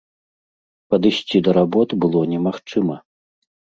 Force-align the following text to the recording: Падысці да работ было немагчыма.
Падысці 0.93 1.43
да 1.51 1.55
работ 1.61 1.89
было 2.01 2.27
немагчыма. 2.35 3.03